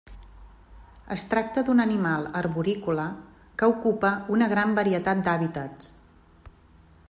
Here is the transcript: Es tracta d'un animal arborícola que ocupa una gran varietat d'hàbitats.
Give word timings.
Es 1.15 1.25
tracta 1.33 1.63
d'un 1.67 1.83
animal 1.83 2.25
arborícola 2.41 3.05
que 3.61 3.69
ocupa 3.77 4.13
una 4.37 4.49
gran 4.55 4.75
varietat 4.81 5.25
d'hàbitats. 5.29 5.95